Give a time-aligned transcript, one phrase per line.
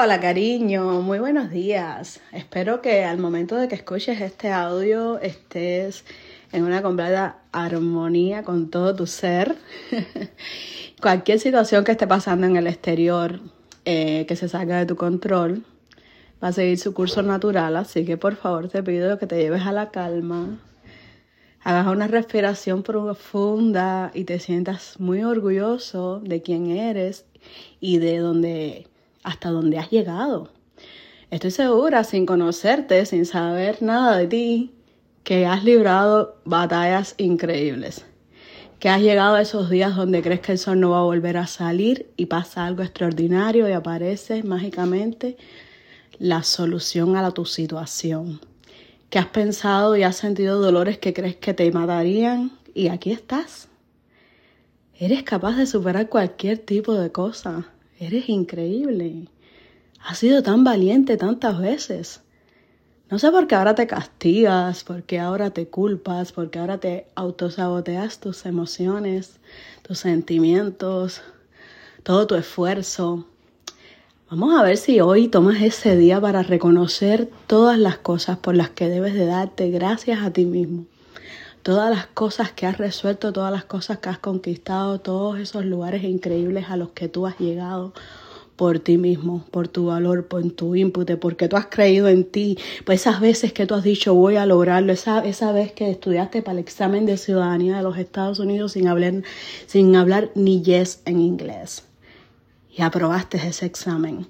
[0.00, 2.20] Hola cariño, muy buenos días.
[2.30, 6.04] Espero que al momento de que escuches este audio estés
[6.52, 9.56] en una completa armonía con todo tu ser.
[11.02, 13.40] Cualquier situación que esté pasando en el exterior
[13.84, 15.64] eh, que se salga de tu control
[16.40, 19.66] va a seguir su curso natural, así que por favor te pido que te lleves
[19.66, 20.60] a la calma,
[21.64, 27.24] hagas una respiración profunda y te sientas muy orgulloso de quién eres
[27.80, 28.86] y de dónde
[29.28, 30.48] hasta dónde has llegado.
[31.30, 34.72] Estoy segura, sin conocerte, sin saber nada de ti,
[35.22, 38.06] que has librado batallas increíbles.
[38.78, 41.36] Que has llegado a esos días donde crees que el sol no va a volver
[41.36, 45.36] a salir y pasa algo extraordinario y aparece mágicamente
[46.18, 48.40] la solución a tu situación.
[49.10, 53.68] Que has pensado y has sentido dolores que crees que te matarían y aquí estás.
[54.98, 57.66] Eres capaz de superar cualquier tipo de cosa.
[58.00, 59.26] Eres increíble.
[60.00, 62.20] Has sido tan valiente tantas veces.
[63.10, 66.78] No sé por qué ahora te castigas, por qué ahora te culpas, por qué ahora
[66.78, 69.40] te autosaboteas tus emociones,
[69.82, 71.22] tus sentimientos,
[72.04, 73.26] todo tu esfuerzo.
[74.30, 78.70] Vamos a ver si hoy tomas ese día para reconocer todas las cosas por las
[78.70, 80.84] que debes de darte gracias a ti mismo.
[81.62, 86.04] Todas las cosas que has resuelto, todas las cosas que has conquistado, todos esos lugares
[86.04, 87.92] increíbles a los que tú has llegado
[88.58, 92.58] por ti mismo, por tu valor, por tu input, porque tú has creído en ti,
[92.84, 96.42] pues esas veces que tú has dicho voy a lograrlo, esa, esa vez que estudiaste
[96.42, 99.22] para el examen de ciudadanía de los Estados Unidos sin hablar,
[99.66, 101.84] sin hablar ni yes en inglés
[102.78, 104.26] y aprobaste ese examen.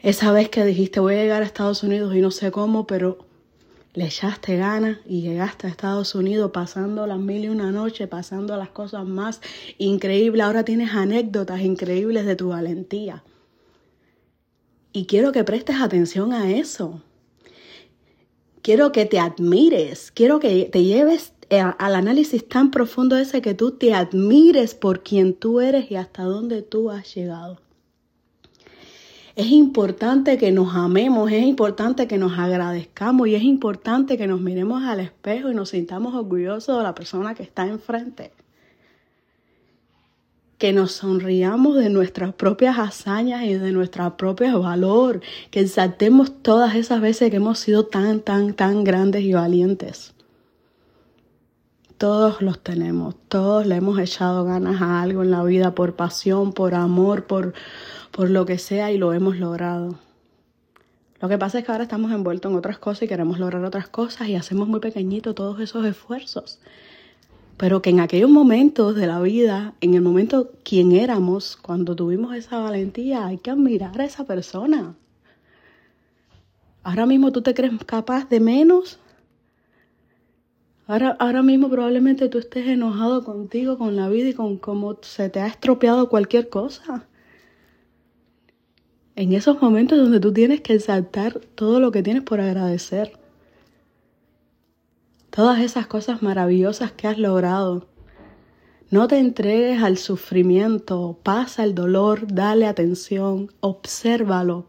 [0.00, 3.25] Esa vez que dijiste voy a llegar a Estados Unidos y no sé cómo, pero
[3.96, 8.54] le echaste ganas y llegaste a Estados Unidos pasando las mil y una noche, pasando
[8.58, 9.40] las cosas más
[9.78, 10.44] increíbles.
[10.44, 13.24] Ahora tienes anécdotas increíbles de tu valentía.
[14.92, 17.00] Y quiero que prestes atención a eso.
[18.60, 23.70] Quiero que te admires, quiero que te lleves al análisis tan profundo ese que tú
[23.70, 27.65] te admires por quien tú eres y hasta dónde tú has llegado.
[29.36, 34.40] Es importante que nos amemos, es importante que nos agradezcamos y es importante que nos
[34.40, 38.32] miremos al espejo y nos sintamos orgullosos de la persona que está enfrente.
[40.56, 45.20] Que nos sonriamos de nuestras propias hazañas y de nuestro propio valor,
[45.50, 50.15] que exaltemos todas esas veces que hemos sido tan, tan, tan grandes y valientes.
[51.98, 56.52] Todos los tenemos, todos le hemos echado ganas a algo en la vida por pasión,
[56.52, 57.54] por amor, por,
[58.10, 59.98] por lo que sea y lo hemos logrado.
[61.20, 63.88] Lo que pasa es que ahora estamos envueltos en otras cosas y queremos lograr otras
[63.88, 66.60] cosas y hacemos muy pequeñito todos esos esfuerzos.
[67.56, 72.34] Pero que en aquellos momentos de la vida, en el momento quien éramos, cuando tuvimos
[72.34, 74.94] esa valentía, hay que admirar a esa persona.
[76.82, 79.00] Ahora mismo tú te crees capaz de menos.
[80.86, 85.28] Ahora, ahora mismo probablemente tú estés enojado contigo, con la vida y con cómo se
[85.28, 87.06] te ha estropeado cualquier cosa
[89.16, 93.18] en esos momentos donde tú tienes que exaltar todo lo que tienes por agradecer.
[95.30, 97.88] Todas esas cosas maravillosas que has logrado.
[98.90, 104.68] No te entregues al sufrimiento, pasa el dolor, dale atención, obsérvalo.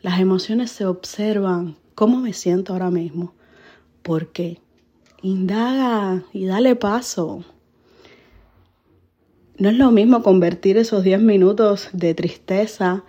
[0.00, 1.76] Las emociones se observan.
[1.96, 3.34] ¿Cómo me siento ahora mismo?
[4.02, 4.60] ¿Por qué?
[5.22, 7.44] Indaga y dale paso.
[9.58, 13.02] No es lo mismo convertir esos 10 minutos de tristeza,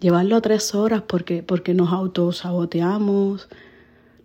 [0.00, 3.48] llevarlo a tres horas porque, porque nos autosaboteamos,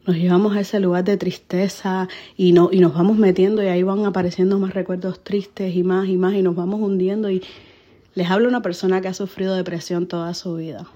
[0.05, 3.83] nos llevamos a ese lugar de tristeza y, no, y nos vamos metiendo y ahí
[3.83, 7.43] van apareciendo más recuerdos tristes y más y más y nos vamos hundiendo y
[8.15, 10.87] les hablo a una persona que ha sufrido depresión toda su vida.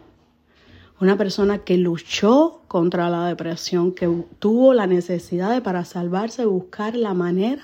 [0.99, 4.07] Una persona que luchó contra la depresión, que
[4.39, 7.63] tuvo la necesidad de para salvarse buscar la manera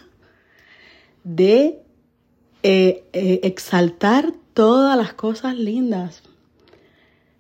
[1.24, 1.82] de
[2.64, 6.24] eh, eh, exaltar todas las cosas lindas,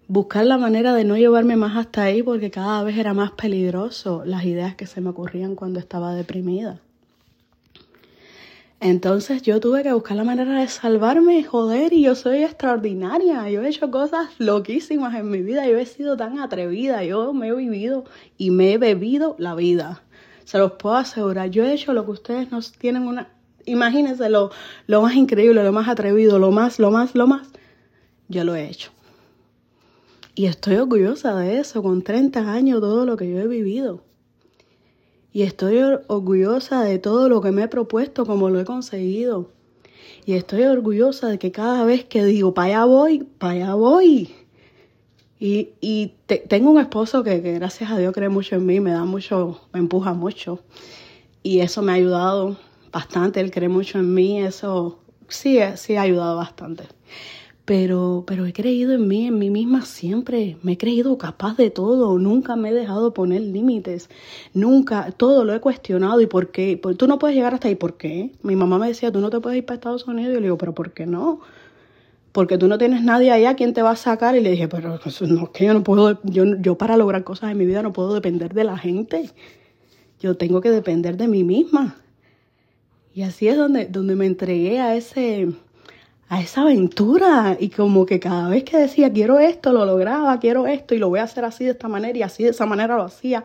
[0.07, 4.23] buscar la manera de no llevarme más hasta ahí porque cada vez era más peligroso
[4.25, 6.79] las ideas que se me ocurrían cuando estaba deprimida.
[8.81, 13.49] Entonces yo tuve que buscar la manera de salvarme, joder, y yo soy extraordinaria.
[13.49, 15.67] Yo he hecho cosas loquísimas en mi vida.
[15.67, 17.03] Yo he sido tan atrevida.
[17.03, 18.05] Yo me he vivido
[18.37, 20.01] y me he bebido la vida.
[20.45, 21.49] Se los puedo asegurar.
[21.49, 23.27] Yo he hecho lo que ustedes no tienen una
[23.65, 24.51] imagínense lo,
[24.87, 27.47] lo más increíble, lo más atrevido, lo más, lo más, lo más.
[28.27, 28.91] Yo lo he hecho.
[30.35, 34.03] Y estoy orgullosa de eso, con 30 años, todo lo que yo he vivido.
[35.31, 39.51] Y estoy orgullosa de todo lo que me he propuesto, como lo he conseguido.
[40.25, 44.35] Y estoy orgullosa de que cada vez que digo, para allá voy, para allá voy.
[45.39, 46.13] Y, y
[46.49, 49.61] tengo un esposo que, que, gracias a Dios cree mucho en mí, me da mucho,
[49.71, 50.59] me empuja mucho.
[51.43, 52.57] Y eso me ha ayudado
[52.91, 54.99] bastante, él cree mucho en mí, eso
[55.29, 56.83] sí, sí ha ayudado bastante
[57.69, 61.69] pero, pero he creído en mí, en mí misma siempre, me he creído capaz de
[61.69, 64.09] todo, nunca me he dejado poner límites,
[64.55, 66.19] nunca, todo lo he cuestionado.
[66.19, 68.31] Y por qué, tú no puedes llegar hasta ahí, ¿por qué?
[68.41, 70.47] Mi mamá me decía, tú no te puedes ir para Estados Unidos y yo le
[70.47, 71.41] digo, pero ¿por qué no?
[72.31, 74.99] Porque tú no tienes nadie allá quien te va a sacar y le dije, pero
[75.27, 78.15] no, que yo no puedo, yo, yo para lograr cosas en mi vida no puedo
[78.15, 79.29] depender de la gente,
[80.19, 81.97] yo tengo que depender de mí misma.
[83.13, 85.49] Y así es donde, donde me entregué a ese
[86.29, 90.67] a esa aventura y como que cada vez que decía quiero esto, lo lograba, quiero
[90.67, 92.95] esto y lo voy a hacer así de esta manera y así de esa manera
[92.95, 93.43] lo hacía,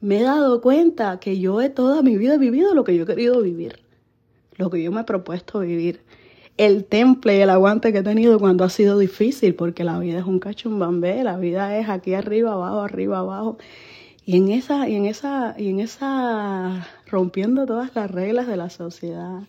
[0.00, 3.06] me he dado cuenta que yo he toda mi vida vivido lo que yo he
[3.06, 3.78] querido vivir,
[4.56, 6.02] lo que yo me he propuesto vivir.
[6.56, 10.18] El temple y el aguante que he tenido cuando ha sido difícil, porque la vida
[10.18, 13.56] es un cachumbambé, la vida es aquí arriba, abajo, arriba, abajo.
[14.26, 18.68] Y en esa, y en esa, y en esa, rompiendo todas las reglas de la
[18.68, 19.40] sociedad,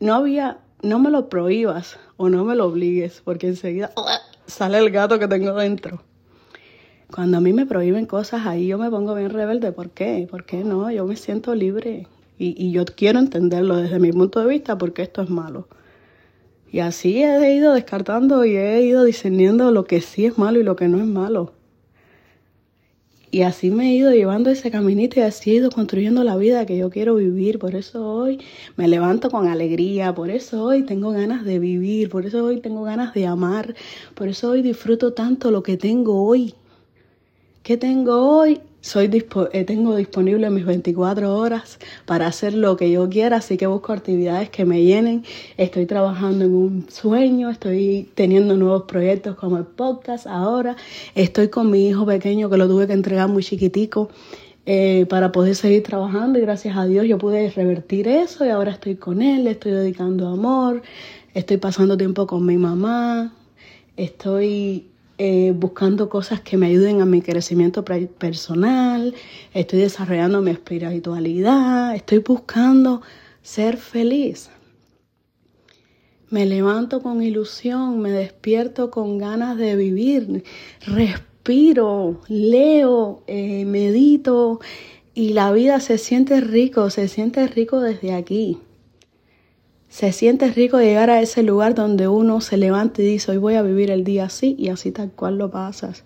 [0.00, 3.92] no había no me lo prohíbas o no me lo obligues, porque enseguida
[4.46, 6.02] sale el gato que tengo dentro.
[7.12, 9.72] Cuando a mí me prohíben cosas, ahí yo me pongo bien rebelde.
[9.72, 10.26] ¿Por qué?
[10.30, 10.90] ¿Por qué no?
[10.90, 12.06] Yo me siento libre
[12.38, 15.68] y, y yo quiero entenderlo desde mi punto de vista porque esto es malo.
[16.70, 20.62] Y así he ido descartando y he ido discerniendo lo que sí es malo y
[20.62, 21.52] lo que no es malo.
[23.34, 26.66] Y así me he ido llevando ese caminito y así he ido construyendo la vida
[26.66, 27.58] que yo quiero vivir.
[27.58, 28.38] Por eso hoy
[28.76, 32.82] me levanto con alegría, por eso hoy tengo ganas de vivir, por eso hoy tengo
[32.82, 33.74] ganas de amar,
[34.14, 36.54] por eso hoy disfruto tanto lo que tengo hoy.
[37.62, 38.60] ¿Qué tengo hoy?
[38.82, 39.08] Soy
[39.52, 43.92] eh, tengo disponible mis 24 horas para hacer lo que yo quiera, así que busco
[43.92, 45.24] actividades que me llenen.
[45.56, 50.76] Estoy trabajando en un sueño, estoy teniendo nuevos proyectos como el podcast ahora.
[51.14, 54.10] Estoy con mi hijo pequeño que lo tuve que entregar muy chiquitico.
[54.66, 58.70] Eh, para poder seguir trabajando y gracias a Dios yo pude revertir eso y ahora
[58.70, 60.82] estoy con él, estoy dedicando amor,
[61.34, 63.32] estoy pasando tiempo con mi mamá,
[63.96, 69.14] estoy eh, buscando cosas que me ayuden a mi crecimiento personal,
[69.52, 73.02] estoy desarrollando mi espiritualidad, estoy buscando
[73.42, 74.50] ser feliz.
[76.30, 80.44] Me levanto con ilusión, me despierto con ganas de vivir,
[80.86, 84.60] respiro, leo, eh, medito
[85.14, 88.58] y la vida se siente rico, se siente rico desde aquí.
[89.92, 93.54] Se siente rico llegar a ese lugar donde uno se levanta y dice, hoy voy
[93.56, 96.02] a vivir el día así y así tal cual lo pasas,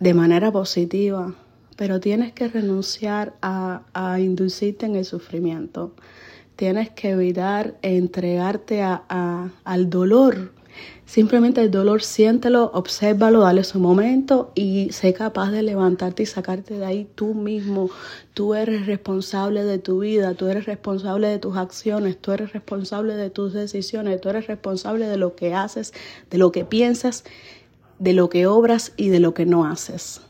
[0.00, 1.34] de manera positiva.
[1.76, 5.92] Pero tienes que renunciar a, a inducirte en el sufrimiento.
[6.56, 10.54] Tienes que evitar entregarte a, al dolor
[11.06, 16.78] Simplemente el dolor siéntelo, obsérvalo, dale su momento y sé capaz de levantarte y sacarte
[16.78, 17.88] de ahí tú mismo.
[18.34, 23.14] Tú eres responsable de tu vida, tú eres responsable de tus acciones, tú eres responsable
[23.14, 25.94] de tus decisiones, tú eres responsable de lo que haces,
[26.30, 27.24] de lo que piensas,
[27.98, 30.20] de lo que obras y de lo que no haces.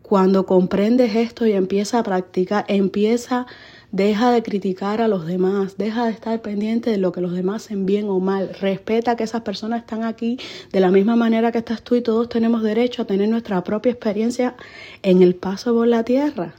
[0.00, 3.46] Cuando comprendes esto y empieza a practicar, empieza
[3.92, 7.64] Deja de criticar a los demás, deja de estar pendiente de lo que los demás
[7.64, 8.50] hacen bien o mal.
[8.60, 10.38] Respeta que esas personas están aquí
[10.72, 13.92] de la misma manera que estás tú y todos tenemos derecho a tener nuestra propia
[13.92, 14.56] experiencia
[15.02, 16.54] en el paso por la tierra.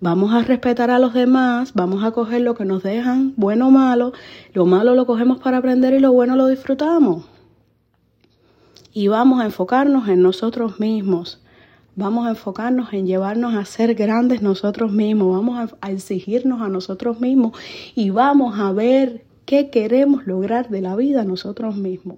[0.00, 3.70] Vamos a respetar a los demás, vamos a coger lo que nos dejan, bueno o
[3.70, 4.12] malo,
[4.52, 7.26] lo malo lo cogemos para aprender y lo bueno lo disfrutamos.
[8.92, 11.41] Y vamos a enfocarnos en nosotros mismos.
[11.94, 17.20] Vamos a enfocarnos en llevarnos a ser grandes nosotros mismos, vamos a, exigirnos a nosotros
[17.20, 17.52] mismos
[17.94, 22.16] y vamos a ver qué queremos lograr de la vida nosotros mismos.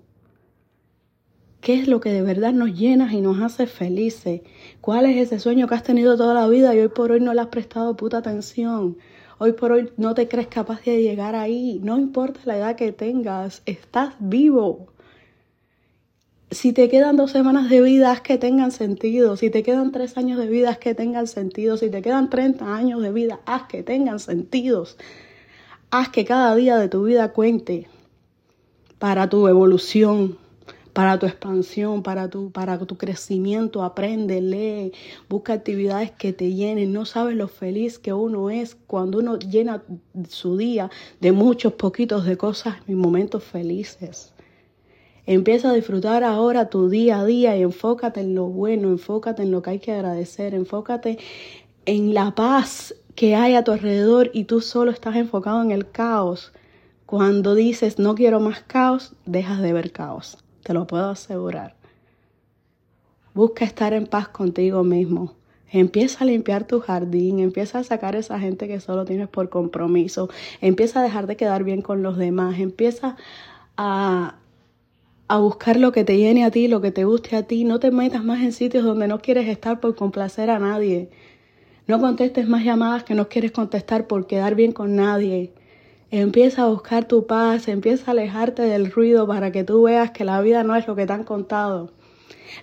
[1.61, 4.43] ¿Qué es lo que de verdad nos llena y nos hace felices?
[4.81, 7.35] ¿Cuál es ese sueño que has tenido toda la vida y hoy por hoy no
[7.35, 8.97] le has prestado puta atención?
[9.38, 11.81] Hoy por hoy no te crees capaz de llegar ahí.
[11.83, 14.94] No importa la edad que tengas, estás vivo.
[16.54, 19.37] Si te quedan dos semanas de vida, que tengan sentido.
[19.37, 21.76] Si te quedan tres años de vida, que tengan sentido.
[21.76, 24.96] Si te quedan 30 años de vida, haz que tengan sentidos.
[25.90, 27.88] Haz que cada día de tu vida cuente
[29.00, 30.38] para tu evolución,
[30.92, 33.82] para tu expansión, para tu, para tu crecimiento.
[33.82, 34.92] Aprende, lee,
[35.28, 36.92] busca actividades que te llenen.
[36.92, 39.82] No sabes lo feliz que uno es cuando uno llena
[40.28, 40.88] su día
[41.20, 44.34] de muchos poquitos de cosas y momentos felices.
[45.26, 49.50] Empieza a disfrutar ahora tu día a día y enfócate en lo bueno, enfócate en
[49.50, 51.19] lo que hay que agradecer, enfócate
[51.87, 55.90] en la paz que hay a tu alrededor y tú solo estás enfocado en el
[55.90, 56.52] caos,
[57.07, 60.38] cuando dices no quiero más caos, dejas de ver caos.
[60.62, 61.75] Te lo puedo asegurar.
[63.35, 65.35] Busca estar en paz contigo mismo.
[65.71, 69.49] Empieza a limpiar tu jardín, empieza a sacar a esa gente que solo tienes por
[69.49, 70.28] compromiso,
[70.61, 73.16] empieza a dejar de quedar bien con los demás, empieza
[73.76, 74.37] a,
[75.35, 77.81] a buscar lo que te llene a ti, lo que te guste a ti, no
[77.81, 81.11] te metas más en sitios donde no quieres estar por complacer a nadie.
[81.87, 85.53] No contestes más llamadas que no quieres contestar por quedar bien con nadie.
[86.11, 90.25] Empieza a buscar tu paz, empieza a alejarte del ruido para que tú veas que
[90.25, 91.93] la vida no es lo que te han contado.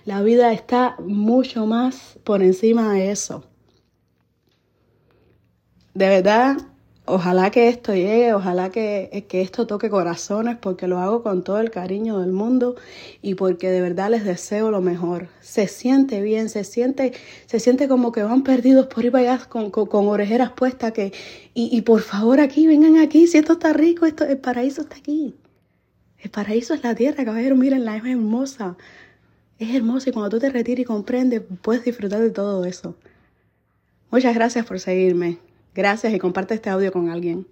[0.04, 3.44] La vida está mucho más por encima de eso.
[5.94, 6.56] De verdad,
[7.04, 11.58] ojalá que esto llegue, ojalá que, que, esto toque corazones, porque lo hago con todo
[11.58, 12.76] el cariño del mundo
[13.20, 15.28] y porque de verdad les deseo lo mejor.
[15.40, 17.12] Se siente bien, se siente,
[17.46, 21.12] se siente como que van perdidos por ir para allá con, con, orejeras puestas que,
[21.54, 24.96] y, y, por favor aquí, vengan aquí, si esto está rico, esto, el paraíso está
[24.96, 25.34] aquí.
[26.18, 28.76] El paraíso es la tierra, caballero, miren, la es hermosa.
[29.58, 32.96] Es hermoso y cuando tú te retires y comprendes, puedes disfrutar de todo eso.
[34.10, 35.38] Muchas gracias por seguirme.
[35.74, 37.46] Gracias y comparte este audio con alguien.